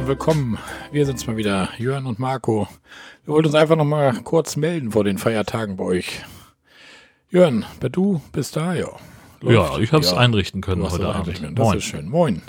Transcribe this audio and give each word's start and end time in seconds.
Herzlich 0.00 0.18
willkommen. 0.18 0.58
Wir 0.92 1.04
sind's 1.04 1.26
mal 1.26 1.36
wieder, 1.36 1.68
Jörn 1.76 2.06
und 2.06 2.18
Marco. 2.18 2.66
Wir 3.26 3.34
wollten 3.34 3.48
uns 3.48 3.54
einfach 3.54 3.76
noch 3.76 3.84
mal 3.84 4.14
kurz 4.22 4.56
melden 4.56 4.92
vor 4.92 5.04
den 5.04 5.18
Feiertagen 5.18 5.76
bei 5.76 5.84
euch. 5.84 6.22
Jörn, 7.28 7.66
du 7.80 8.22
bist 8.32 8.56
da, 8.56 8.72
ja. 8.72 8.88
Läuft. 9.42 9.74
Ja, 9.74 9.78
ich 9.78 9.92
habe 9.92 10.02
es 10.02 10.12
ja. 10.12 10.16
einrichten 10.16 10.62
können 10.62 10.90
heute 10.90 11.06
Abend. 11.06 11.42
Das 11.42 11.66
Moin. 11.66 11.76
ist 11.76 11.84
schön. 11.84 12.08
Moin. 12.08 12.40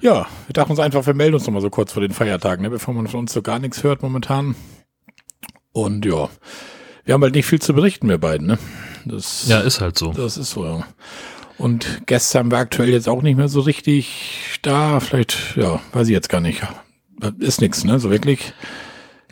Ja, 0.00 0.26
wir 0.48 0.52
dachten 0.54 0.72
uns 0.72 0.80
einfach, 0.80 1.06
wir 1.06 1.14
melden 1.14 1.34
uns 1.34 1.46
noch 1.46 1.54
mal 1.54 1.62
so 1.62 1.70
kurz 1.70 1.92
vor 1.92 2.02
den 2.02 2.10
Feiertagen, 2.10 2.64
ne, 2.64 2.70
bevor 2.70 2.94
man 2.94 3.06
von 3.06 3.20
uns 3.20 3.32
so 3.32 3.42
gar 3.42 3.60
nichts 3.60 3.84
hört 3.84 4.02
momentan. 4.02 4.56
Und 5.70 6.04
ja, 6.04 6.30
wir 7.04 7.14
haben 7.14 7.22
halt 7.22 7.36
nicht 7.36 7.46
viel 7.46 7.62
zu 7.62 7.74
berichten, 7.74 8.08
wir 8.08 8.18
beiden, 8.18 8.48
ne? 8.48 8.58
Das, 9.04 9.46
ja, 9.46 9.60
ist 9.60 9.80
halt 9.80 9.96
so. 9.96 10.12
Das 10.12 10.36
ist 10.36 10.50
so, 10.50 10.64
ja. 10.64 10.84
Und 11.58 12.02
gestern 12.06 12.50
war 12.50 12.60
aktuell 12.60 12.90
jetzt 12.90 13.08
auch 13.08 13.22
nicht 13.22 13.36
mehr 13.36 13.48
so 13.48 13.60
richtig 13.60 14.58
da. 14.62 15.00
Vielleicht, 15.00 15.56
ja, 15.56 15.80
weiß 15.92 16.08
ich 16.08 16.12
jetzt 16.12 16.28
gar 16.28 16.40
nicht. 16.40 16.62
Ist 17.38 17.60
nichts, 17.60 17.84
ne? 17.84 17.98
So 17.98 18.10
wirklich. 18.10 18.52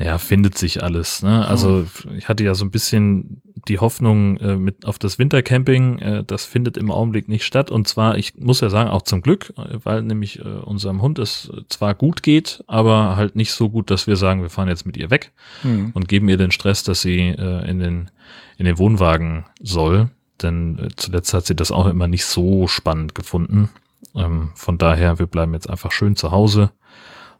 Ja, 0.02 0.16
findet 0.16 0.56
sich 0.56 0.82
alles. 0.82 1.22
Ne? 1.22 1.46
Also 1.46 1.86
ich 2.16 2.28
hatte 2.28 2.42
ja 2.42 2.54
so 2.54 2.64
ein 2.64 2.70
bisschen 2.70 3.42
die 3.68 3.78
Hoffnung 3.78 4.38
äh, 4.38 4.56
mit 4.56 4.86
auf 4.86 4.98
das 4.98 5.18
Wintercamping. 5.18 5.98
Äh, 5.98 6.24
das 6.24 6.46
findet 6.46 6.78
im 6.78 6.90
Augenblick 6.90 7.28
nicht 7.28 7.44
statt. 7.44 7.70
Und 7.70 7.86
zwar, 7.86 8.16
ich 8.16 8.34
muss 8.38 8.62
ja 8.62 8.70
sagen, 8.70 8.88
auch 8.88 9.02
zum 9.02 9.20
Glück, 9.20 9.52
weil 9.56 10.02
nämlich 10.02 10.38
äh, 10.38 10.42
unserem 10.42 11.02
Hund 11.02 11.18
es 11.18 11.50
zwar 11.68 11.94
gut 11.94 12.22
geht, 12.22 12.64
aber 12.66 13.16
halt 13.16 13.36
nicht 13.36 13.52
so 13.52 13.68
gut, 13.68 13.90
dass 13.90 14.06
wir 14.06 14.16
sagen, 14.16 14.40
wir 14.40 14.48
fahren 14.48 14.68
jetzt 14.68 14.86
mit 14.86 14.96
ihr 14.96 15.10
weg 15.10 15.32
mhm. 15.62 15.90
und 15.92 16.08
geben 16.08 16.30
ihr 16.30 16.38
den 16.38 16.50
Stress, 16.50 16.82
dass 16.82 17.02
sie 17.02 17.18
äh, 17.18 17.68
in 17.68 17.78
den 17.78 18.10
in 18.56 18.64
den 18.64 18.78
Wohnwagen 18.78 19.44
soll. 19.60 20.10
Denn 20.42 20.78
äh, 20.78 20.88
zuletzt 20.96 21.34
hat 21.34 21.46
sie 21.46 21.56
das 21.56 21.70
auch 21.70 21.86
immer 21.86 22.08
nicht 22.08 22.24
so 22.24 22.66
spannend 22.66 23.14
gefunden. 23.14 23.70
Ähm, 24.14 24.50
von 24.54 24.78
daher, 24.78 25.18
wir 25.18 25.26
bleiben 25.26 25.54
jetzt 25.54 25.68
einfach 25.68 25.92
schön 25.92 26.16
zu 26.16 26.30
Hause, 26.30 26.70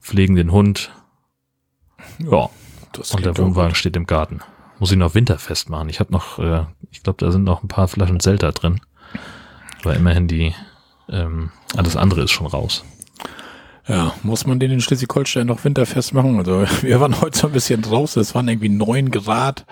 pflegen 0.00 0.36
den 0.36 0.52
Hund, 0.52 0.90
ja. 2.18 2.48
Und 3.12 3.24
der 3.24 3.36
Wohnwagen 3.38 3.74
steht 3.74 3.96
im 3.96 4.06
Garten. 4.06 4.40
Muss 4.78 4.90
ich 4.90 4.98
noch 4.98 5.14
winterfest 5.14 5.68
machen. 5.70 5.88
Ich 5.88 6.00
habe 6.00 6.12
noch, 6.12 6.38
äh, 6.38 6.64
ich 6.90 7.02
glaube, 7.02 7.24
da 7.24 7.30
sind 7.30 7.44
noch 7.44 7.62
ein 7.62 7.68
paar 7.68 7.88
Flaschen 7.88 8.20
Zelda 8.20 8.50
drin. 8.50 8.80
Aber 9.82 9.94
immerhin 9.94 10.26
die, 10.26 10.54
ähm, 11.08 11.50
alles 11.76 11.96
andere 11.96 12.22
ist 12.22 12.30
schon 12.30 12.46
raus. 12.46 12.84
Ja, 13.86 14.14
muss 14.22 14.46
man 14.46 14.58
den 14.58 14.70
in 14.70 14.80
Schleswig-Holstein 14.80 15.46
noch 15.46 15.64
winterfest 15.64 16.14
machen? 16.14 16.38
Also 16.38 16.64
wir 16.82 17.00
waren 17.00 17.20
heute 17.20 17.38
so 17.38 17.46
ein 17.46 17.52
bisschen 17.52 17.82
draußen, 17.82 18.20
es 18.20 18.34
waren 18.34 18.48
irgendwie 18.48 18.68
neun 18.68 19.10
Grad. 19.10 19.66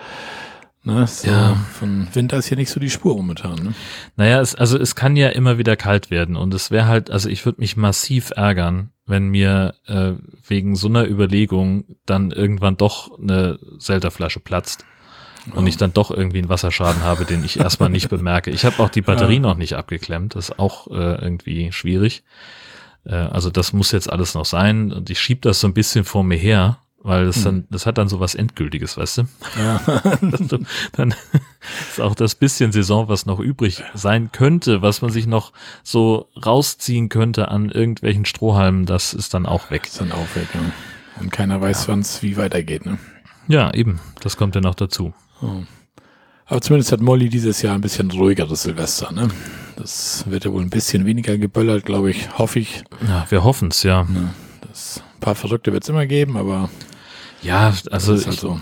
Ne, 0.83 1.05
so 1.07 1.29
ja. 1.29 1.55
Von 1.73 2.07
Winter 2.13 2.37
ist 2.37 2.47
hier 2.47 2.57
nicht 2.57 2.69
so 2.69 2.79
die 2.79 2.89
Spur 2.89 3.15
momentan. 3.15 3.55
Ne? 3.55 3.73
Naja, 4.15 4.39
es, 4.39 4.55
also 4.55 4.77
es 4.77 4.95
kann 4.95 5.17
ja 5.17 5.29
immer 5.29 5.57
wieder 5.57 5.75
kalt 5.75 6.09
werden 6.09 6.37
und 6.37 6.53
es 6.53 6.71
wäre 6.71 6.87
halt, 6.87 7.11
also 7.11 7.27
ich 7.27 7.45
würde 7.45 7.59
mich 7.59 7.75
massiv 7.75 8.31
ärgern, 8.35 8.91
wenn 9.05 9.27
mir 9.27 9.75
äh, 9.87 10.13
wegen 10.47 10.75
so 10.75 10.87
einer 10.87 11.05
Überlegung 11.05 11.83
dann 12.05 12.31
irgendwann 12.31 12.77
doch 12.77 13.19
eine 13.19 13.59
Zelda-Flasche 13.77 14.39
platzt 14.39 14.85
und 15.53 15.67
ich 15.67 15.75
dann 15.75 15.91
doch 15.91 16.11
irgendwie 16.11 16.37
einen 16.37 16.49
Wasserschaden 16.49 17.03
habe, 17.03 17.25
den 17.25 17.43
ich 17.43 17.59
erstmal 17.59 17.89
nicht 17.89 18.07
bemerke. 18.09 18.51
Ich 18.51 18.63
habe 18.63 18.81
auch 18.81 18.89
die 18.89 19.01
Batterie 19.01 19.35
ja. 19.35 19.41
noch 19.41 19.57
nicht 19.57 19.73
abgeklemmt, 19.73 20.35
das 20.35 20.49
ist 20.49 20.59
auch 20.59 20.87
äh, 20.87 21.21
irgendwie 21.21 21.73
schwierig. 21.73 22.23
Äh, 23.03 23.15
also 23.15 23.49
das 23.49 23.73
muss 23.73 23.91
jetzt 23.91 24.09
alles 24.09 24.33
noch 24.33 24.45
sein 24.45 24.93
und 24.93 25.09
ich 25.09 25.19
schieb 25.19 25.41
das 25.41 25.59
so 25.59 25.67
ein 25.67 25.73
bisschen 25.73 26.05
vor 26.05 26.23
mir 26.23 26.37
her, 26.37 26.77
weil 27.01 27.25
das 27.25 27.43
dann, 27.43 27.55
hm. 27.55 27.67
das 27.69 27.85
hat 27.85 27.97
dann 27.97 28.09
so 28.09 28.19
was 28.19 28.35
Endgültiges, 28.35 28.97
weißt 28.97 29.19
du? 29.19 29.23
Ja. 29.57 29.77
du 30.21 30.59
dann 30.93 31.13
ist 31.89 32.01
auch 32.01 32.15
das 32.15 32.35
bisschen 32.35 32.71
Saison, 32.71 33.07
was 33.07 33.25
noch 33.25 33.39
übrig 33.39 33.83
sein 33.93 34.31
könnte, 34.31 34.81
was 34.81 35.01
man 35.01 35.11
sich 35.11 35.27
noch 35.27 35.53
so 35.83 36.29
rausziehen 36.45 37.09
könnte 37.09 37.49
an 37.49 37.69
irgendwelchen 37.69 38.25
Strohhalmen, 38.25 38.85
das 38.85 39.13
ist 39.13 39.33
dann 39.33 39.45
auch 39.45 39.71
weg. 39.71 39.87
Ist 39.87 40.01
dann 40.01 40.11
auch 40.11 40.35
weg, 40.35 40.47
ja. 40.53 40.61
Und 41.21 41.31
keiner 41.31 41.59
weiß, 41.61 41.83
ja. 41.83 41.87
wann 41.89 41.99
es 41.99 42.21
wie 42.21 42.37
weitergeht, 42.37 42.85
ne? 42.85 42.97
Ja, 43.47 43.73
eben. 43.73 43.99
Das 44.21 44.37
kommt 44.37 44.55
ja 44.55 44.61
noch 44.61 44.75
dazu. 44.75 45.13
Oh. 45.41 45.63
Aber 46.45 46.61
zumindest 46.61 46.91
hat 46.91 47.01
Molly 47.01 47.29
dieses 47.29 47.61
Jahr 47.61 47.75
ein 47.75 47.81
bisschen 47.81 48.09
ruhigeres 48.11 48.63
Silvester, 48.63 49.11
ne? 49.11 49.29
Das 49.75 50.25
wird 50.27 50.45
ja 50.45 50.51
wohl 50.51 50.61
ein 50.61 50.69
bisschen 50.69 51.05
weniger 51.05 51.37
geböllert, 51.37 51.85
glaube 51.85 52.11
ich, 52.11 52.37
hoffe 52.37 52.59
ich. 52.59 52.83
Ja, 53.07 53.25
wir 53.29 53.43
hoffen 53.43 53.69
es, 53.69 53.83
ja. 53.83 54.07
ja 54.13 54.33
das, 54.67 55.01
ein 55.15 55.19
paar 55.19 55.35
Verrückte 55.35 55.71
wird 55.73 55.83
es 55.83 55.89
immer 55.89 56.05
geben, 56.05 56.37
aber 56.37 56.69
ja, 57.41 57.73
also 57.91 58.13
halt 58.13 58.27
ich, 58.27 58.39
so. 58.39 58.59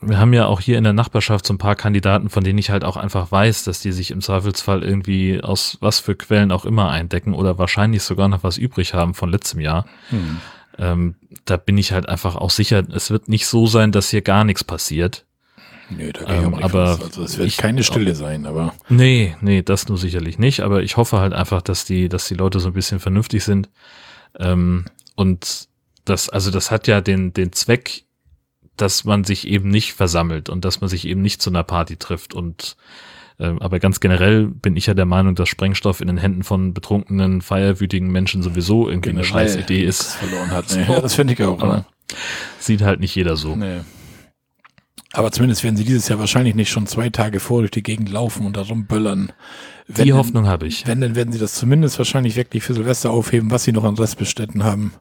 wir 0.00 0.18
haben 0.18 0.32
ja 0.32 0.46
auch 0.46 0.60
hier 0.60 0.78
in 0.78 0.84
der 0.84 0.92
Nachbarschaft 0.92 1.46
so 1.46 1.54
ein 1.54 1.58
paar 1.58 1.76
Kandidaten, 1.76 2.30
von 2.30 2.44
denen 2.44 2.58
ich 2.58 2.70
halt 2.70 2.84
auch 2.84 2.96
einfach 2.96 3.30
weiß, 3.30 3.64
dass 3.64 3.80
die 3.80 3.92
sich 3.92 4.10
im 4.10 4.20
Zweifelsfall 4.20 4.82
irgendwie 4.82 5.42
aus 5.42 5.78
was 5.80 6.00
für 6.00 6.14
Quellen 6.14 6.52
auch 6.52 6.64
immer 6.64 6.90
eindecken 6.90 7.34
oder 7.34 7.58
wahrscheinlich 7.58 8.02
sogar 8.02 8.28
noch 8.28 8.42
was 8.42 8.58
übrig 8.58 8.94
haben 8.94 9.14
von 9.14 9.30
letztem 9.30 9.60
Jahr. 9.60 9.86
Hm. 10.10 10.40
Ähm, 10.78 11.14
da 11.44 11.56
bin 11.56 11.76
ich 11.76 11.92
halt 11.92 12.08
einfach 12.08 12.36
auch 12.36 12.50
sicher, 12.50 12.84
es 12.92 13.10
wird 13.10 13.28
nicht 13.28 13.46
so 13.46 13.66
sein, 13.66 13.90
dass 13.90 14.10
hier 14.10 14.22
gar 14.22 14.44
nichts 14.44 14.62
passiert. 14.62 15.24
Nee, 15.90 16.12
da 16.12 16.26
ähm, 16.28 16.54
aber 16.54 16.98
also 17.02 17.22
es 17.22 17.38
wird 17.38 17.48
ich, 17.48 17.56
keine 17.56 17.82
Stille 17.82 18.14
sein, 18.14 18.46
aber. 18.46 18.74
Nee, 18.88 19.36
nee, 19.40 19.62
das 19.62 19.88
nur 19.88 19.96
sicherlich 19.96 20.38
nicht, 20.38 20.60
aber 20.60 20.82
ich 20.82 20.96
hoffe 20.96 21.18
halt 21.18 21.32
einfach, 21.32 21.62
dass 21.62 21.84
die, 21.84 22.08
dass 22.08 22.28
die 22.28 22.34
Leute 22.34 22.60
so 22.60 22.68
ein 22.68 22.74
bisschen 22.74 23.00
vernünftig 23.00 23.42
sind. 23.42 23.70
Ähm, 24.38 24.84
und 25.16 25.68
das, 26.04 26.28
also 26.28 26.50
das 26.50 26.70
hat 26.70 26.86
ja 26.86 27.00
den, 27.00 27.32
den 27.32 27.52
Zweck, 27.52 28.04
dass 28.80 29.04
man 29.04 29.24
sich 29.24 29.46
eben 29.46 29.68
nicht 29.68 29.92
versammelt 29.94 30.48
und 30.48 30.64
dass 30.64 30.80
man 30.80 30.88
sich 30.88 31.06
eben 31.06 31.22
nicht 31.22 31.42
zu 31.42 31.50
einer 31.50 31.62
Party 31.62 31.96
trifft 31.96 32.34
und 32.34 32.76
äh, 33.38 33.54
aber 33.60 33.78
ganz 33.78 34.00
generell 34.00 34.46
bin 34.46 34.76
ich 34.76 34.86
ja 34.86 34.94
der 34.94 35.04
Meinung, 35.04 35.34
dass 35.34 35.48
Sprengstoff 35.48 36.00
in 36.00 36.08
den 36.08 36.18
Händen 36.18 36.42
von 36.42 36.74
betrunkenen, 36.74 37.40
feierwütigen 37.40 38.10
Menschen 38.10 38.42
sowieso 38.42 38.88
irgendwie 38.88 39.10
generell 39.10 39.30
eine 39.30 39.48
scheiß 39.48 39.56
Idee 39.56 39.84
ist. 39.84 40.14
Verloren 40.14 40.50
hat. 40.50 40.66
Nee, 40.76 40.84
so. 40.86 41.00
Das 41.00 41.14
finde 41.14 41.34
ich 41.34 41.42
auch. 41.42 41.60
Aber 41.60 41.86
sieht 42.58 42.82
halt 42.82 43.00
nicht 43.00 43.14
jeder 43.14 43.36
so. 43.36 43.54
Nee. 43.54 43.80
Aber 45.12 45.32
zumindest 45.32 45.64
werden 45.64 45.76
sie 45.76 45.84
dieses 45.84 46.08
Jahr 46.08 46.18
wahrscheinlich 46.18 46.54
nicht 46.54 46.70
schon 46.70 46.86
zwei 46.86 47.08
Tage 47.08 47.40
vor 47.40 47.60
durch 47.60 47.70
die 47.70 47.82
Gegend 47.82 48.10
laufen 48.10 48.44
und 48.44 48.56
da 48.56 48.62
rumböllern. 48.62 49.32
Wenn 49.86 50.04
die 50.04 50.12
Hoffnung 50.12 50.46
habe 50.46 50.66
ich. 50.66 50.86
Wenn, 50.86 51.00
dann 51.00 51.14
werden 51.14 51.32
sie 51.32 51.38
das 51.38 51.54
zumindest 51.54 51.96
wahrscheinlich 51.98 52.36
wirklich 52.36 52.62
für 52.62 52.74
Silvester 52.74 53.10
aufheben, 53.10 53.50
was 53.50 53.64
sie 53.64 53.72
noch 53.72 53.84
an 53.84 53.94
Restbestätten 53.94 54.64
haben. 54.64 54.92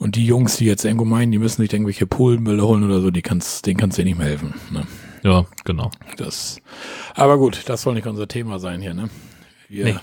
Und 0.00 0.16
die 0.16 0.24
Jungs, 0.24 0.56
die 0.56 0.64
jetzt 0.64 0.86
irgendwo 0.86 1.04
meinen, 1.04 1.30
die 1.30 1.38
müssen 1.38 1.60
sich 1.60 1.70
irgendwelche 1.70 2.06
Polenmülle 2.06 2.66
holen 2.66 2.84
oder 2.84 3.02
so, 3.02 3.10
die 3.10 3.20
kannst, 3.20 3.66
denen 3.66 3.78
kannst 3.78 3.98
du 3.98 4.02
ja 4.02 4.06
nicht 4.06 4.16
mehr 4.16 4.28
helfen. 4.28 4.54
Ne? 4.70 4.86
Ja, 5.22 5.44
genau. 5.64 5.90
Das, 6.16 6.58
aber 7.14 7.36
gut, 7.36 7.64
das 7.66 7.82
soll 7.82 7.92
nicht 7.92 8.06
unser 8.06 8.26
Thema 8.26 8.58
sein 8.58 8.80
hier, 8.80 8.94
ne? 8.94 9.10
Wir, 9.68 9.84
nee. 9.84 9.96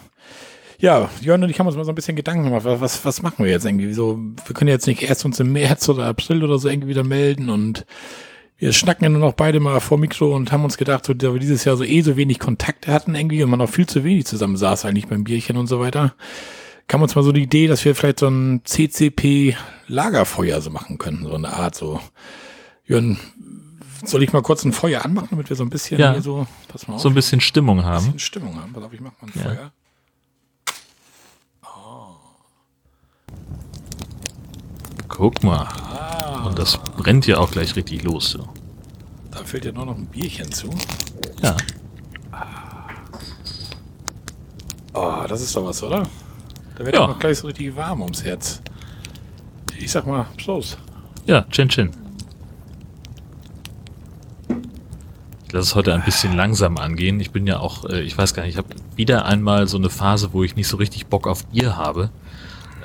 Ja, 0.77 1.09
Jörn 1.21 1.43
und 1.43 1.49
ich 1.49 1.59
haben 1.59 1.65
uns 1.65 1.75
mal 1.75 1.83
so 1.83 1.91
ein 1.91 1.95
bisschen 1.95 2.15
Gedanken 2.15 2.43
gemacht, 2.43 2.63
was, 2.63 3.03
was 3.03 3.23
machen 3.23 3.43
wir 3.43 3.51
jetzt 3.51 3.65
irgendwie? 3.65 3.91
So, 3.93 4.19
wir 4.45 4.53
können 4.53 4.69
jetzt 4.69 4.85
nicht 4.85 5.01
erst 5.01 5.25
uns 5.25 5.39
im 5.39 5.51
März 5.51 5.89
oder 5.89 6.05
April 6.05 6.43
oder 6.43 6.59
so 6.59 6.69
irgendwie 6.69 6.89
wieder 6.89 7.03
melden 7.03 7.49
und 7.49 7.87
wir 8.59 8.73
schnacken 8.73 9.03
ja 9.03 9.09
nur 9.09 9.21
noch 9.21 9.33
beide 9.33 9.59
mal 9.59 9.79
vor 9.79 9.97
Mikro 9.97 10.35
und 10.35 10.51
haben 10.51 10.63
uns 10.63 10.77
gedacht, 10.77 11.07
so, 11.07 11.15
da 11.15 11.33
wir 11.33 11.39
dieses 11.39 11.65
Jahr 11.65 11.75
so 11.75 11.83
eh 11.83 12.01
so 12.01 12.17
wenig 12.17 12.37
Kontakte 12.37 12.93
hatten 12.93 13.15
irgendwie 13.15 13.41
und 13.41 13.49
man 13.49 13.61
auch 13.61 13.69
viel 13.69 13.87
zu 13.87 14.03
wenig 14.03 14.27
zusammen 14.27 14.57
saß 14.57 14.85
eigentlich 14.85 15.07
beim 15.07 15.23
Bierchen 15.23 15.57
und 15.57 15.65
so 15.65 15.79
weiter, 15.79 16.13
kam 16.87 17.01
uns 17.01 17.15
mal 17.15 17.23
so 17.23 17.31
die 17.31 17.43
Idee, 17.43 17.65
dass 17.65 17.83
wir 17.83 17.95
vielleicht 17.95 18.19
so 18.19 18.27
ein 18.27 18.61
CCP-Lagerfeuer 19.87 20.61
so 20.61 20.69
machen 20.69 20.97
könnten, 20.97 21.23
so 21.25 21.33
eine 21.33 21.53
Art 21.53 21.75
so. 21.75 21.99
Jörn, 22.85 23.17
soll 24.05 24.23
ich 24.23 24.33
mal 24.33 24.41
kurz 24.41 24.63
ein 24.63 24.73
Feuer 24.73 25.03
anmachen, 25.03 25.29
damit 25.31 25.49
wir 25.49 25.55
so 25.55 25.63
ein 25.63 25.69
bisschen 25.69 25.99
ja, 25.99 26.21
so, 26.21 26.47
pass 26.67 26.87
mal 26.87 26.95
auf, 26.95 27.01
so 27.01 27.09
ein 27.09 27.15
bisschen 27.15 27.41
Stimmung 27.41 27.83
haben. 27.83 27.97
Ein 27.97 28.13
bisschen 28.13 28.19
Stimmung 28.19 28.61
haben. 28.61 28.73
Pass 28.73 28.83
auf, 28.83 28.93
ich 28.93 29.01
mach 29.01 29.11
mal 29.21 29.27
ein 29.27 29.33
ja. 29.35 29.43
Feuer. 29.43 29.71
Oh. 31.63 32.15
Guck 35.07 35.43
mal. 35.43 35.67
Ah. 35.67 36.45
Und 36.45 36.57
das 36.59 36.77
brennt 36.77 37.27
ja 37.27 37.37
auch 37.37 37.51
gleich 37.51 37.75
richtig 37.75 38.03
los. 38.03 38.31
So. 38.31 38.47
Da 39.31 39.43
fällt 39.43 39.65
ja 39.65 39.71
nur 39.71 39.85
noch 39.85 39.97
ein 39.97 40.05
Bierchen 40.05 40.51
zu. 40.51 40.69
Ja. 41.41 41.57
Oh, 44.93 45.25
das 45.27 45.41
ist 45.41 45.55
doch 45.55 45.65
was, 45.65 45.83
oder? 45.83 46.07
Da 46.75 46.85
wird 46.85 46.95
ja. 46.95 47.05
noch 47.05 47.19
gleich 47.19 47.37
so 47.39 47.47
richtig 47.47 47.75
warm 47.75 48.01
ums 48.01 48.23
Herz. 48.23 48.61
Ich 49.79 49.91
sag 49.91 50.07
mal, 50.07 50.25
Prost. 50.43 50.77
Ja, 51.25 51.45
Chin 51.51 51.69
Chin. 51.69 51.91
Ich 55.47 55.53
lasse 55.53 55.69
es 55.69 55.75
heute 55.75 55.93
ein 55.93 56.03
bisschen 56.03 56.35
langsam 56.35 56.77
angehen. 56.77 57.19
Ich 57.19 57.31
bin 57.31 57.47
ja 57.47 57.59
auch, 57.59 57.85
äh, 57.85 58.01
ich 58.01 58.17
weiß 58.17 58.33
gar 58.33 58.43
nicht, 58.43 58.53
ich 58.53 58.57
habe 58.57 58.67
wieder 58.95 59.25
einmal 59.25 59.67
so 59.67 59.77
eine 59.77 59.89
Phase, 59.89 60.33
wo 60.33 60.43
ich 60.43 60.55
nicht 60.55 60.67
so 60.67 60.77
richtig 60.77 61.07
Bock 61.07 61.25
auf 61.27 61.45
Bier 61.47 61.77
habe. 61.77 62.09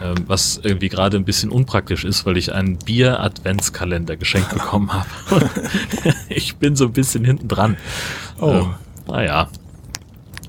Ähm, 0.00 0.25
was 0.27 0.61
irgendwie 0.62 0.89
gerade 0.89 1.17
ein 1.17 1.25
bisschen 1.25 1.50
unpraktisch 1.50 2.05
ist, 2.05 2.25
weil 2.25 2.37
ich 2.37 2.53
einen 2.53 2.79
Bier-Adventskalender 2.79 4.17
geschenkt 4.17 4.50
bekommen 4.50 4.93
habe. 4.93 5.09
ich 6.29 6.56
bin 6.56 6.77
so 6.77 6.87
ein 6.87 6.93
bisschen 6.93 7.25
hinten 7.25 7.49
dran. 7.49 7.77
Oh. 8.41 8.50
Ähm, 8.50 8.75
naja, 9.06 9.49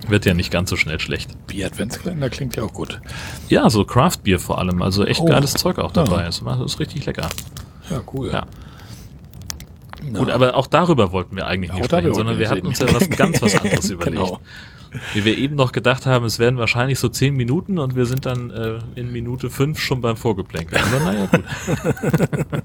wird 0.09 0.25
ja 0.25 0.33
nicht 0.33 0.51
ganz 0.51 0.69
so 0.69 0.75
schnell 0.75 0.99
schlecht. 0.99 1.31
Bier-Adventskalender 1.47 2.29
klingt 2.29 2.55
ja 2.55 2.63
auch 2.63 2.73
gut. 2.73 2.99
Ja, 3.49 3.69
so 3.69 3.85
Craft-Bier 3.85 4.39
vor 4.39 4.59
allem. 4.59 4.81
Also 4.81 5.05
echt 5.05 5.21
oh. 5.21 5.25
geiles 5.25 5.53
Zeug 5.53 5.79
auch 5.79 5.91
dabei. 5.91 6.23
Ja. 6.23 6.25
Das 6.25 6.41
ist 6.41 6.79
richtig 6.79 7.05
lecker. 7.05 7.29
Ja, 7.89 8.01
cool. 8.13 8.31
Ja. 8.31 8.45
Gut, 10.13 10.29
aber 10.29 10.55
auch 10.55 10.67
darüber 10.67 11.11
wollten 11.13 11.35
wir 11.35 11.47
eigentlich 11.47 11.71
nicht 11.71 11.83
Auch 11.83 11.87
darüber 11.87 12.09
sprechen, 12.09 12.15
sondern 12.15 12.35
wir 12.35 12.41
wir 12.41 12.49
hatten 12.49 12.67
uns 12.67 12.79
ja 12.79 12.93
was 12.93 13.09
ganz 13.09 13.41
was 13.41 13.55
anderes 13.61 13.89
überlegt. 13.89 14.17
Genau. 14.17 14.39
Wie 15.13 15.25
wir 15.25 15.37
eben 15.37 15.55
noch 15.55 15.71
gedacht 15.71 16.05
haben, 16.05 16.25
es 16.25 16.37
werden 16.39 16.59
wahrscheinlich 16.59 16.99
so 16.99 17.09
zehn 17.09 17.35
Minuten 17.35 17.79
und 17.79 17.95
wir 17.95 18.05
sind 18.05 18.25
dann 18.25 18.51
äh, 18.51 18.79
in 18.95 19.11
Minute 19.11 19.49
fünf 19.49 19.79
schon 19.79 20.01
beim 20.01 20.17
Vorgeplänkel. 20.17 20.77
Aber 20.77 20.99
naja, 20.99 21.25
gut. 21.27 21.43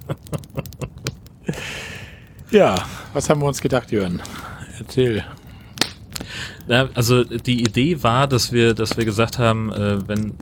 Ja, 2.50 2.76
was 3.12 3.28
haben 3.28 3.42
wir 3.42 3.46
uns 3.46 3.60
gedacht, 3.60 3.92
Jörn? 3.92 4.22
Erzähl. 4.78 5.24
Ja, 6.68 6.88
also 6.94 7.24
die 7.24 7.62
Idee 7.62 8.02
war, 8.02 8.26
dass 8.26 8.52
wir, 8.52 8.74
dass 8.74 8.96
wir 8.98 9.06
gesagt 9.06 9.38
haben, 9.38 9.72
äh, 9.72 10.06
wenn, 10.06 10.34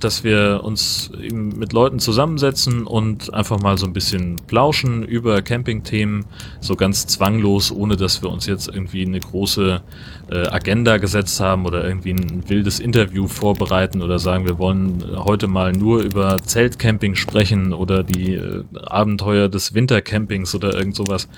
dass 0.00 0.24
wir 0.24 0.62
uns 0.64 1.12
eben 1.22 1.56
mit 1.56 1.72
Leuten 1.72 2.00
zusammensetzen 2.00 2.84
und 2.84 3.32
einfach 3.32 3.60
mal 3.60 3.78
so 3.78 3.86
ein 3.86 3.92
bisschen 3.92 4.36
plauschen 4.48 5.04
über 5.04 5.40
Campingthemen, 5.40 6.24
so 6.60 6.74
ganz 6.74 7.06
zwanglos, 7.06 7.70
ohne 7.70 7.96
dass 7.96 8.22
wir 8.22 8.30
uns 8.30 8.46
jetzt 8.46 8.66
irgendwie 8.66 9.06
eine 9.06 9.20
große 9.20 9.82
äh, 10.30 10.48
Agenda 10.48 10.96
gesetzt 10.96 11.38
haben 11.38 11.64
oder 11.64 11.86
irgendwie 11.86 12.10
ein 12.10 12.48
wildes 12.48 12.80
Interview 12.80 13.28
vorbereiten 13.28 14.02
oder 14.02 14.18
sagen, 14.18 14.46
wir 14.46 14.58
wollen 14.58 15.04
heute 15.16 15.46
mal 15.46 15.70
nur 15.70 16.02
über 16.02 16.38
Zeltcamping 16.42 17.14
sprechen 17.14 17.72
oder 17.72 18.02
die 18.02 18.34
äh, 18.34 18.64
Abenteuer 18.84 19.48
des 19.48 19.74
Wintercampings 19.74 20.56
oder 20.56 20.74
irgend 20.74 20.96
sowas. 20.96 21.28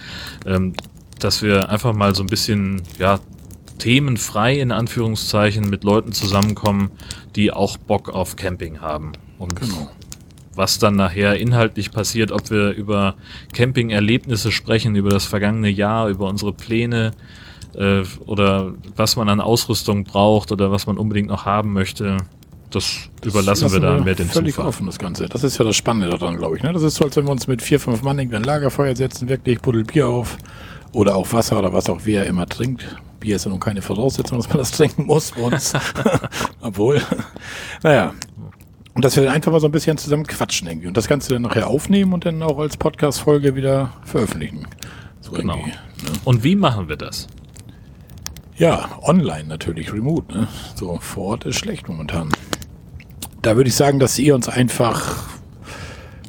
Ähm, 0.47 0.73
dass 1.19 1.43
wir 1.43 1.69
einfach 1.69 1.93
mal 1.93 2.15
so 2.15 2.23
ein 2.25 2.29
bisschen, 2.29 2.83
ja, 2.99 3.21
themenfrei 3.83 4.61
in 4.61 4.71
Anführungszeichen 4.71 5.69
mit 5.69 5.83
Leuten 5.83 6.13
zusammenkommen, 6.13 6.93
die 7.35 7.51
auch 7.53 7.77
Bock 7.77 8.09
auf 8.11 8.37
Camping 8.37 8.81
haben. 8.81 9.11
Und 9.39 9.57
Genau. 9.59 9.91
was 10.55 10.79
dann 10.79 10.95
nachher 10.95 11.35
inhaltlich 11.41 11.91
passiert, 11.91 12.31
ob 12.31 12.49
wir 12.51 12.71
über 12.71 13.17
Camping-Erlebnisse 13.53 14.53
sprechen, 14.53 14.95
über 14.95 15.11
das 15.11 15.25
vergangene 15.25 15.69
Jahr, 15.69 16.09
über 16.09 16.29
unsere 16.29 16.53
Pläne 16.53 17.11
äh, 17.75 18.03
oder 18.27 18.75
was 18.95 19.17
man 19.17 19.29
an 19.29 19.41
Ausrüstung 19.41 20.05
braucht 20.05 20.53
oder 20.53 20.71
was 20.71 20.87
man 20.87 20.97
unbedingt 20.97 21.29
noch 21.29 21.45
haben 21.45 21.73
möchte, 21.73 22.19
das 22.71 23.09
überlassen 23.25 23.73
wir 23.73 23.81
dann 23.81 24.05
mehr 24.05 24.15
den 24.15 24.29
völlig 24.29 24.55
Zufall. 24.55 24.69
offen, 24.69 24.87
das 24.87 24.99
Ganze. 25.01 25.27
Das 25.29 25.43
ist 25.43 25.59
ja 25.59 25.65
das 25.65 25.75
Spannende 25.75 26.17
daran, 26.17 26.37
glaube 26.37 26.57
ich. 26.57 26.63
Ne? 26.63 26.73
Das 26.73 26.83
ist 26.85 26.95
so, 26.95 27.05
als 27.05 27.17
wenn 27.17 27.25
wir 27.25 27.33
uns 27.33 27.49
mit 27.49 27.61
vier, 27.63 27.81
fünf 27.81 28.03
Mann 28.03 28.17
irgendwie 28.19 28.37
ein 28.37 28.45
Lagerfeuer 28.45 28.95
setzen, 28.95 29.29
wirklich 29.29 29.61
Buddel 29.61 29.83
Bier 29.85 30.07
auf 30.07 30.39
oder 30.93 31.17
auch 31.17 31.33
Wasser 31.33 31.59
oder 31.59 31.73
was 31.73 31.91
auch 31.91 32.03
wer 32.05 32.27
immer 32.27 32.47
trinkt. 32.47 32.87
Bier 33.23 33.37
ist 33.37 33.45
ja 33.45 33.51
nun 33.51 33.61
keine 33.61 33.83
Voraussetzung, 33.83 34.39
dass 34.39 34.49
man 34.49 34.59
das 34.59 34.71
trinken 34.77 35.07
muss. 35.07 35.33
Obwohl, 36.61 37.01
naja. 37.83 38.13
Und 38.95 39.05
dass 39.05 39.17
wir 39.17 39.25
dann 39.25 39.33
einfach 39.33 39.51
mal 39.51 39.61
so 39.61 39.69
ein 39.69 39.73
bisschen 39.73 39.97
zusammen 39.97 40.27
quatschen 40.27 40.69
irgendwie 40.69 40.89
und 40.89 40.97
das 40.97 41.09
Ganze 41.09 41.33
dann 41.33 41.43
nachher 41.43 41.69
aufnehmen 41.69 42.13
und 42.13 42.27
dann 42.27 42.43
auch 42.43 42.59
als 42.59 42.77
Podcast-Folge 42.77 43.55
wieder 43.55 43.95
veröffentlichen. 44.05 44.67
So 45.21 45.33
Genau. 45.33 45.57
Ne? 45.57 45.73
Und 46.25 46.45
wie 46.45 46.57
machen 46.57 46.89
wir 46.89 46.97
das? 46.97 47.29
Ja, 48.57 48.91
online 49.03 49.45
natürlich, 49.45 49.93
remote. 49.93 50.37
Ne? 50.37 50.49
So, 50.75 50.99
vor 51.01 51.25
Ort 51.25 51.45
ist 51.47 51.57
schlecht 51.57 51.89
momentan. 51.89 52.31
Da 53.41 53.57
würde 53.57 53.69
ich 53.69 53.75
sagen, 53.75 53.99
dass 53.99 54.19
ihr 54.19 54.35
uns 54.35 54.49
einfach, 54.49 55.27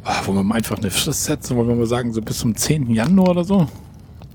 ah, 0.04 0.25
wollen 0.25 0.38
wir 0.38 0.44
mal 0.44 0.56
einfach 0.56 0.78
eine 0.78 0.89
Frist 0.89 1.25
setzen, 1.25 1.57
wollen 1.57 1.68
wir 1.68 1.75
mal 1.75 1.86
sagen, 1.86 2.13
so 2.13 2.22
bis 2.22 2.39
zum 2.39 2.56
10. 2.56 2.89
Januar 2.92 3.31
oder 3.31 3.44
so? 3.44 3.68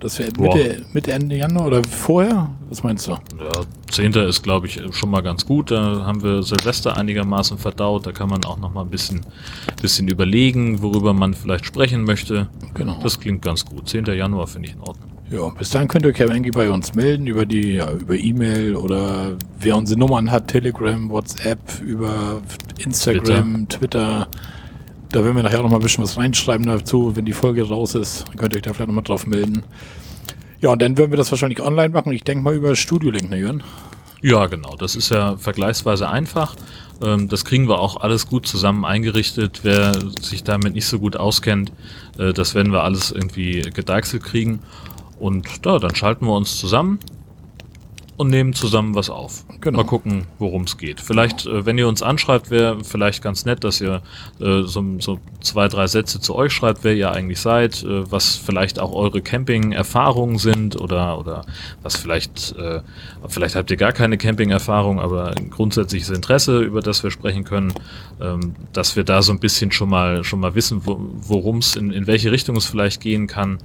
Das 0.00 0.18
wäre. 0.18 0.30
Mitte, 0.38 0.84
Mitte, 0.92 1.12
Ende 1.12 1.36
Januar 1.36 1.66
oder 1.66 1.84
vorher? 1.84 2.50
Was 2.68 2.82
meinst 2.82 3.06
du? 3.06 3.12
Ja, 3.12 3.18
10. 3.90 4.12
ist, 4.12 4.42
glaube 4.42 4.66
ich, 4.66 4.80
schon 4.92 5.10
mal 5.10 5.22
ganz 5.22 5.44
gut. 5.44 5.70
Da 5.70 6.04
haben 6.04 6.22
wir 6.22 6.42
Silvester 6.42 6.96
einigermaßen 6.96 7.58
verdaut. 7.58 8.06
Da 8.06 8.12
kann 8.12 8.28
man 8.28 8.44
auch 8.44 8.58
noch 8.58 8.72
mal 8.72 8.82
ein 8.82 8.90
bisschen, 8.90 9.20
bisschen 9.80 10.08
überlegen, 10.08 10.82
worüber 10.82 11.12
man 11.12 11.34
vielleicht 11.34 11.66
sprechen 11.66 12.04
möchte. 12.04 12.48
Genau. 12.74 13.00
Das 13.02 13.18
klingt 13.18 13.42
ganz 13.42 13.64
gut. 13.64 13.88
10. 13.88 14.04
Januar 14.06 14.46
finde 14.46 14.68
ich 14.68 14.74
in 14.74 14.80
Ordnung. 14.80 15.10
Ja, 15.30 15.48
bis 15.50 15.70
dahin 15.70 15.88
könnt 15.88 16.06
ihr 16.06 16.10
euch 16.10 16.18
ja 16.18 16.26
irgendwie 16.26 16.50
bei 16.50 16.70
uns 16.70 16.94
melden 16.94 17.26
über 17.26 17.44
die, 17.44 17.74
ja, 17.74 17.92
über 17.92 18.14
E-Mail 18.14 18.76
oder 18.76 19.36
wer 19.60 19.76
unsere 19.76 19.98
Nummern 19.98 20.30
hat, 20.30 20.48
Telegram, 20.48 21.10
WhatsApp, 21.10 21.58
über 21.82 22.40
Instagram, 22.78 23.68
Twitter. 23.68 24.28
Da 25.10 25.24
werden 25.24 25.36
wir 25.36 25.42
nachher 25.42 25.62
noch 25.62 25.70
mal 25.70 25.76
ein 25.76 25.82
bisschen 25.82 26.04
was 26.04 26.18
reinschreiben 26.18 26.66
dazu, 26.66 27.16
wenn 27.16 27.24
die 27.24 27.32
Folge 27.32 27.66
raus 27.66 27.94
ist. 27.94 28.28
Dann 28.28 28.36
könnt 28.36 28.52
ihr 28.52 28.58
euch 28.58 28.62
da 28.62 28.74
vielleicht 28.74 28.88
noch 28.88 28.94
mal 28.94 29.02
drauf 29.02 29.26
melden. 29.26 29.62
Ja, 30.60 30.70
und 30.70 30.82
dann 30.82 30.98
würden 30.98 31.12
wir 31.12 31.16
das 31.16 31.30
wahrscheinlich 31.30 31.62
online 31.62 31.90
machen. 31.90 32.12
Ich 32.12 32.24
denke 32.24 32.44
mal 32.44 32.54
über 32.54 32.76
Studio 32.76 33.10
Link, 33.10 33.30
ne, 33.30 33.38
Jörn? 33.38 33.62
Ja, 34.20 34.46
genau. 34.46 34.76
Das 34.76 34.96
ist 34.96 35.10
ja 35.10 35.36
vergleichsweise 35.36 36.08
einfach. 36.08 36.56
Ähm, 37.02 37.28
das 37.28 37.44
kriegen 37.44 37.68
wir 37.68 37.78
auch 37.78 38.00
alles 38.00 38.26
gut 38.26 38.46
zusammen 38.46 38.84
eingerichtet. 38.84 39.60
Wer 39.62 39.94
sich 40.20 40.44
damit 40.44 40.74
nicht 40.74 40.86
so 40.86 40.98
gut 40.98 41.16
auskennt, 41.16 41.72
äh, 42.18 42.32
das 42.34 42.54
werden 42.54 42.72
wir 42.72 42.82
alles 42.82 43.10
irgendwie 43.10 43.62
gedeichselt 43.62 44.24
kriegen. 44.24 44.60
Und 45.18 45.64
da, 45.64 45.78
dann 45.78 45.94
schalten 45.94 46.26
wir 46.26 46.34
uns 46.34 46.58
zusammen 46.58 46.98
und 48.18 48.30
nehmen 48.30 48.52
zusammen 48.52 48.96
was 48.96 49.10
auf. 49.10 49.44
Genau. 49.60 49.78
Mal 49.78 49.84
gucken, 49.84 50.26
worum 50.40 50.64
es 50.64 50.76
geht. 50.76 51.00
Vielleicht, 51.00 51.46
äh, 51.46 51.64
wenn 51.64 51.78
ihr 51.78 51.86
uns 51.86 52.02
anschreibt, 52.02 52.50
wäre 52.50 52.84
vielleicht 52.84 53.22
ganz 53.22 53.44
nett, 53.44 53.62
dass 53.62 53.80
ihr 53.80 54.02
äh, 54.40 54.62
so, 54.62 54.84
so 54.98 55.20
zwei, 55.40 55.68
drei 55.68 55.86
Sätze 55.86 56.20
zu 56.20 56.34
euch 56.34 56.52
schreibt, 56.52 56.82
wer 56.82 56.94
ihr 56.94 57.12
eigentlich 57.12 57.40
seid, 57.40 57.84
äh, 57.84 58.10
was 58.10 58.34
vielleicht 58.34 58.80
auch 58.80 58.92
eure 58.92 59.22
Camping-Erfahrungen 59.22 60.38
sind 60.38 60.80
oder, 60.80 61.16
oder 61.18 61.46
was 61.82 61.96
vielleicht, 61.96 62.56
äh, 62.58 62.80
vielleicht 63.28 63.54
habt 63.54 63.70
ihr 63.70 63.76
gar 63.76 63.92
keine 63.92 64.18
Camping-Erfahrung, 64.18 64.98
aber 64.98 65.36
ein 65.36 65.48
grundsätzliches 65.50 66.10
Interesse, 66.10 66.58
über 66.58 66.80
das 66.80 67.04
wir 67.04 67.12
sprechen 67.12 67.44
können, 67.44 67.72
ähm, 68.20 68.56
dass 68.72 68.96
wir 68.96 69.04
da 69.04 69.22
so 69.22 69.30
ein 69.30 69.38
bisschen 69.38 69.70
schon 69.70 69.90
mal, 69.90 70.24
schon 70.24 70.40
mal 70.40 70.56
wissen, 70.56 70.82
wo, 70.84 70.98
worum 71.00 71.58
es, 71.58 71.76
in, 71.76 71.92
in 71.92 72.08
welche 72.08 72.32
Richtung 72.32 72.56
es 72.56 72.66
vielleicht 72.66 73.00
gehen 73.00 73.28
kann. 73.28 73.58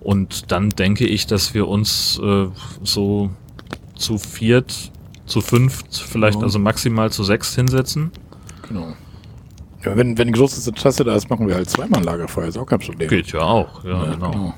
Und 0.00 0.50
dann 0.50 0.70
denke 0.70 1.06
ich, 1.06 1.26
dass 1.26 1.52
wir 1.52 1.68
uns 1.68 2.18
äh, 2.22 2.46
so 2.82 3.30
zu 3.98 4.18
viert, 4.18 4.90
zu 5.26 5.40
fünft, 5.40 5.96
vielleicht 5.98 6.38
Ja. 6.38 6.44
also 6.44 6.58
maximal 6.58 7.10
zu 7.12 7.24
sechs 7.24 7.54
hinsetzen. 7.54 8.10
Genau. 8.68 8.94
Ja, 9.84 9.96
wenn, 9.96 10.18
wenn 10.18 10.28
ein 10.28 10.32
großes 10.32 10.66
Interesse 10.66 11.04
da 11.04 11.14
ist, 11.14 11.30
machen 11.30 11.46
wir 11.46 11.54
halt 11.54 11.70
zweimal 11.70 12.02
Lagerfeuer, 12.02 12.48
ist 12.48 12.58
auch 12.58 12.66
kein 12.66 12.80
Problem. 12.80 13.08
Geht 13.08 13.32
ja 13.32 13.40
auch, 13.40 13.84
ja, 13.84 14.04
Ja, 14.04 14.14
genau. 14.14 14.54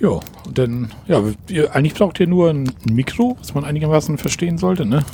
Ja, 0.00 0.08
und 0.46 0.56
dann, 0.58 0.90
ja, 1.06 1.22
ihr, 1.48 1.74
eigentlich 1.74 1.94
braucht 1.94 2.18
ihr 2.20 2.26
nur 2.26 2.48
ein 2.50 2.72
Mikro, 2.90 3.36
was 3.38 3.54
man 3.54 3.64
einigermaßen 3.64 4.16
verstehen 4.16 4.56
sollte, 4.56 4.86
ne? 4.86 5.04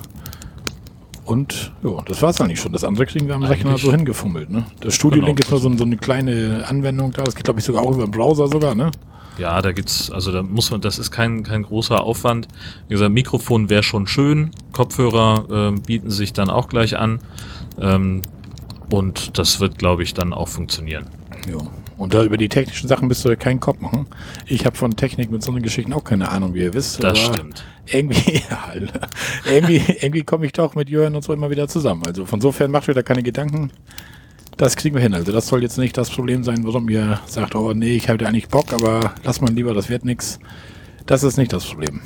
Und 1.26 1.72
ja, 1.82 1.90
das 2.06 2.22
war's 2.22 2.40
eigentlich 2.40 2.60
schon. 2.60 2.72
Das 2.72 2.84
andere 2.84 3.04
kriegen 3.06 3.26
wir 3.26 3.34
am 3.34 3.42
Rechner 3.42 3.70
Eigentlich- 3.70 3.82
so 3.82 3.90
hingefummelt, 3.90 4.48
ne? 4.48 4.64
Das 4.80 4.94
Studio 4.94 5.22
Link 5.24 5.36
Genau. 5.38 5.46
ist 5.56 5.62
nur 5.64 5.72
so, 5.72 5.76
so 5.78 5.84
eine 5.84 5.96
kleine 5.96 6.64
Anwendung 6.68 7.12
da. 7.12 7.24
Das 7.24 7.34
geht, 7.34 7.44
glaube 7.44 7.58
ich, 7.60 7.66
sogar 7.66 7.82
auch 7.82 7.92
über 7.92 8.04
den 8.06 8.10
Browser 8.12 8.46
sogar, 8.48 8.74
ne? 8.74 8.90
Ja, 9.38 9.60
da 9.60 9.72
gibt's, 9.72 10.10
also 10.10 10.32
da 10.32 10.42
muss 10.42 10.70
man, 10.70 10.80
das 10.80 10.98
ist 10.98 11.10
kein, 11.10 11.42
kein 11.42 11.64
großer 11.64 12.00
Aufwand. 12.02 12.48
Wie 12.88 12.94
gesagt, 12.94 13.12
Mikrofon 13.12 13.68
wäre 13.68 13.82
schon 13.82 14.06
schön, 14.06 14.50
Kopfhörer 14.72 15.44
ähm, 15.50 15.82
bieten 15.82 16.10
sich 16.10 16.32
dann 16.32 16.48
auch 16.48 16.68
gleich 16.68 16.96
an. 16.96 17.18
Ähm, 17.78 18.22
und 18.88 19.36
das 19.38 19.60
wird, 19.60 19.78
glaube 19.78 20.04
ich, 20.04 20.14
dann 20.14 20.32
auch 20.32 20.48
funktionieren. 20.48 21.06
Ja. 21.50 21.58
Und 21.96 22.12
da 22.12 22.22
über 22.22 22.36
die 22.36 22.48
technischen 22.48 22.88
Sachen 22.88 23.08
bist 23.08 23.24
du 23.24 23.30
ja 23.30 23.36
keinen 23.36 23.58
Kopf 23.58 23.80
machen. 23.80 24.06
Ich 24.46 24.66
habe 24.66 24.76
von 24.76 24.96
Technik 24.96 25.30
mit 25.30 25.42
so 25.42 25.50
einer 25.50 25.60
Geschichten 25.60 25.92
auch 25.94 26.04
keine 26.04 26.30
Ahnung, 26.30 26.52
wie 26.54 26.60
ihr 26.60 26.74
wisst. 26.74 27.02
Das 27.02 27.18
stimmt. 27.18 27.64
Irgendwie, 27.86 28.42
ja, 28.50 28.72
irgendwie, 29.50 29.82
irgendwie 30.00 30.22
komme 30.22 30.46
ich 30.46 30.52
doch 30.52 30.74
mit 30.74 30.90
Jörn 30.90 31.14
und 31.16 31.24
so 31.24 31.32
immer 31.32 31.50
wieder 31.50 31.68
zusammen. 31.68 32.02
Also 32.06 32.26
von 32.26 32.40
sofern 32.40 32.70
macht 32.70 32.88
ihr 32.88 32.94
da 32.94 33.02
keine 33.02 33.22
Gedanken. 33.22 33.70
Das 34.58 34.76
kriegen 34.76 34.94
wir 34.94 35.02
hin. 35.02 35.14
Also 35.14 35.32
das 35.32 35.46
soll 35.46 35.62
jetzt 35.62 35.78
nicht 35.78 35.96
das 35.96 36.10
Problem 36.10 36.42
sein, 36.44 36.64
warum 36.64 36.88
ihr 36.88 37.20
sagt, 37.26 37.54
oh 37.54 37.72
nee, 37.72 37.96
ich 37.96 38.08
habe 38.08 38.18
da 38.18 38.26
eigentlich 38.26 38.48
Bock, 38.48 38.72
aber 38.72 39.14
lass 39.24 39.40
mal 39.40 39.52
lieber, 39.52 39.72
das 39.72 39.88
wird 39.88 40.04
nix. 40.04 40.38
Das 41.06 41.22
ist 41.22 41.36
nicht 41.36 41.52
das 41.52 41.64
Problem. 41.64 42.00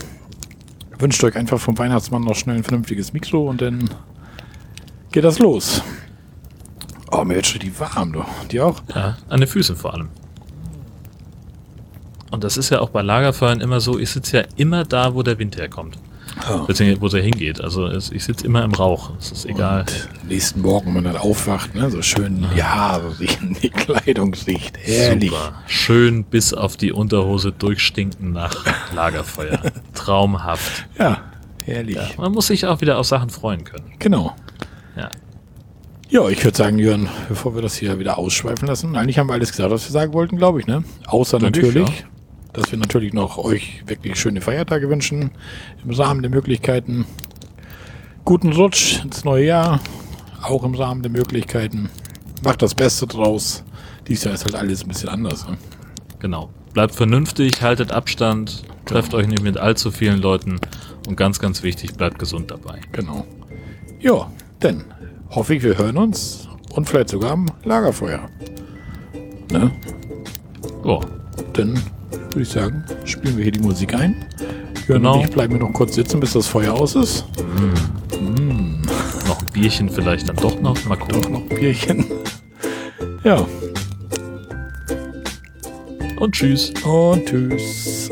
Wünscht 0.98 1.22
euch 1.24 1.36
einfach 1.36 1.58
vom 1.58 1.78
Weihnachtsmann 1.78 2.22
noch 2.22 2.34
schnell 2.36 2.56
ein 2.56 2.64
vernünftiges 2.64 3.12
Mikro 3.12 3.48
und 3.48 3.60
dann 3.62 3.90
geht 5.12 5.24
das 5.24 5.38
los. 5.38 5.82
Oh, 7.10 7.24
mir 7.24 7.36
wird 7.36 7.46
schon 7.46 7.60
die 7.60 7.78
warm, 7.78 8.12
du. 8.12 8.24
Die 8.50 8.60
auch? 8.60 8.80
Ja, 8.94 9.16
an 9.28 9.40
den 9.40 9.48
Füßen 9.48 9.76
vor 9.76 9.94
allem. 9.94 10.08
Und 12.30 12.44
das 12.44 12.56
ist 12.56 12.70
ja 12.70 12.80
auch 12.80 12.90
bei 12.90 13.02
Lagerfeuern 13.02 13.60
immer 13.60 13.80
so, 13.80 13.98
ich 13.98 14.10
sitze 14.10 14.38
ja 14.38 14.44
immer 14.56 14.84
da, 14.84 15.14
wo 15.14 15.22
der 15.22 15.38
Wind 15.38 15.56
herkommt. 15.56 15.98
Ja. 16.48 16.58
Beziehungsweise 16.58 17.02
wo 17.02 17.08
der 17.08 17.22
hingeht. 17.22 17.60
Also 17.60 17.86
es, 17.86 18.12
ich 18.12 18.24
sitze 18.24 18.46
immer 18.46 18.62
im 18.62 18.72
Rauch. 18.72 19.10
Es 19.18 19.32
ist 19.32 19.46
egal. 19.46 19.80
Und 19.80 20.28
nächsten 20.28 20.62
Morgen, 20.62 20.86
wenn 20.94 21.02
man 21.02 21.12
dann 21.12 21.16
aufwacht, 21.16 21.74
ne, 21.74 21.90
so 21.90 22.00
schön, 22.02 22.46
ja, 22.54 23.00
so 23.02 23.08
riechen 23.20 23.56
die 23.60 23.70
Kleidung 23.70 24.32
riecht. 24.46 24.78
Herrlich. 24.78 25.30
Super. 25.30 25.54
Schön 25.66 26.24
bis 26.24 26.54
auf 26.54 26.76
die 26.76 26.92
Unterhose 26.92 27.50
durchstinken 27.50 28.32
nach 28.32 28.54
Lagerfeuer. 28.94 29.60
Traumhaft. 29.94 30.86
Ja, 30.98 31.18
herrlich. 31.64 31.96
Ja, 31.96 32.08
man 32.16 32.32
muss 32.32 32.46
sich 32.46 32.64
auch 32.66 32.80
wieder 32.80 32.98
auf 32.98 33.06
Sachen 33.06 33.30
freuen 33.30 33.64
können. 33.64 33.92
Genau. 33.98 34.36
Ja. 34.96 35.10
Ja, 36.10 36.28
ich 36.28 36.42
würde 36.42 36.58
sagen, 36.58 36.80
Jörn, 36.80 37.08
bevor 37.28 37.54
wir 37.54 37.62
das 37.62 37.76
hier 37.76 38.00
wieder 38.00 38.18
ausschweifen 38.18 38.66
lassen, 38.66 38.96
eigentlich 38.96 39.16
haben 39.20 39.28
wir 39.28 39.34
alles 39.34 39.52
gesagt, 39.52 39.70
was 39.70 39.86
wir 39.86 39.92
sagen 39.92 40.12
wollten, 40.12 40.38
glaube 40.38 40.58
ich, 40.58 40.66
ne? 40.66 40.82
Außer 41.06 41.38
Denke 41.38 41.60
ich, 41.60 41.66
natürlich, 41.66 42.04
dass 42.52 42.72
wir 42.72 42.80
natürlich 42.80 43.12
noch 43.12 43.38
euch 43.38 43.84
wirklich 43.86 44.18
schöne 44.18 44.40
Feiertage 44.40 44.88
wünschen, 44.88 45.30
im 45.84 45.90
Rahmen 45.92 46.22
der 46.22 46.30
Möglichkeiten. 46.32 47.06
Guten 48.24 48.52
Rutsch 48.52 49.04
ins 49.04 49.22
neue 49.22 49.46
Jahr, 49.46 49.78
auch 50.42 50.64
im 50.64 50.74
Rahmen 50.74 51.02
der 51.02 51.12
Möglichkeiten. 51.12 51.90
Macht 52.42 52.62
das 52.62 52.74
Beste 52.74 53.06
draus. 53.06 53.62
Dies 54.08 54.24
Jahr 54.24 54.34
ist 54.34 54.44
halt 54.44 54.56
alles 54.56 54.82
ein 54.82 54.88
bisschen 54.88 55.10
anders. 55.10 55.46
Ne? 55.46 55.58
Genau. 56.18 56.50
Bleibt 56.74 56.96
vernünftig, 56.96 57.62
haltet 57.62 57.92
Abstand, 57.92 58.64
trefft 58.84 59.14
euch 59.14 59.28
nicht 59.28 59.44
mit 59.44 59.58
allzu 59.58 59.92
vielen 59.92 60.20
Leuten 60.20 60.58
und 61.06 61.16
ganz, 61.16 61.38
ganz 61.38 61.62
wichtig, 61.62 61.94
bleibt 61.94 62.18
gesund 62.18 62.50
dabei. 62.50 62.80
Genau. 62.90 63.24
Ja, 64.00 64.28
denn 64.60 64.84
hoffe 65.30 65.54
ich, 65.54 65.62
wir 65.62 65.76
hören 65.78 65.96
uns 65.96 66.48
und 66.74 66.88
vielleicht 66.88 67.10
sogar 67.10 67.32
am 67.32 67.46
Lagerfeuer. 67.64 68.28
Ne? 69.52 69.70
Ja. 70.84 71.00
Dann 71.54 71.74
würde 72.30 72.42
ich 72.42 72.48
sagen, 72.48 72.84
spielen 73.04 73.36
wir 73.36 73.42
hier 73.44 73.52
die 73.52 73.60
Musik 73.60 73.94
ein. 73.94 74.24
Jörn 74.88 75.02
Genau. 75.02 75.20
ich 75.22 75.30
bleiben 75.30 75.54
wir 75.54 75.60
noch 75.60 75.72
kurz 75.72 75.94
sitzen, 75.94 76.20
bis 76.20 76.32
das 76.32 76.46
Feuer 76.46 76.72
aus 76.74 76.94
ist. 76.94 77.24
Noch 79.26 79.40
ein 79.40 79.46
Bierchen 79.52 79.88
vielleicht 79.88 80.28
dann 80.28 80.36
doch 80.36 80.60
noch. 80.60 80.84
Mal 80.84 80.96
Doch 80.96 81.08
gucken. 81.08 81.32
noch 81.32 81.40
ein 81.42 81.48
Bierchen. 81.48 82.04
Ja, 83.24 83.46
Und 86.18 86.34
tschüss. 86.34 86.72
und 86.84 87.26
tschüss. 87.26 88.10